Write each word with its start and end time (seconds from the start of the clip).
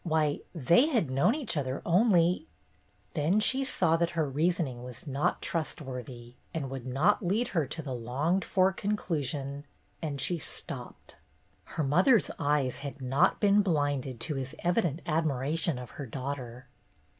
Why, 0.03 0.39
they 0.55 0.87
had 0.87 1.11
known 1.11 1.35
each 1.35 1.55
other 1.55 1.79
only— 1.85 2.47
Then 3.13 3.39
she 3.39 3.63
saw 3.63 3.97
that 3.97 4.09
her 4.17 4.27
reasoning 4.27 4.81
was 4.81 5.05
not 5.05 5.43
trustworthy 5.43 6.33
and 6.55 6.71
would 6.71 6.87
not 6.87 7.23
lead 7.23 7.49
her 7.49 7.67
to 7.67 7.83
the 7.83 7.93
longed 7.93 8.43
for 8.43 8.73
conclu 8.73 9.23
sion, 9.23 9.63
and 10.01 10.19
she 10.19 10.39
stopped. 10.39 11.17
Her 11.77 11.83
mother's 11.83 12.31
eyes 12.39 12.79
had 12.79 12.99
not 12.99 13.39
been 13.39 13.61
blinded 13.61 14.19
to 14.21 14.33
his 14.33 14.55
evident 14.63 15.03
admiration 15.05 15.77
of 15.77 15.91
her 15.91 16.07
daughter. 16.07 16.65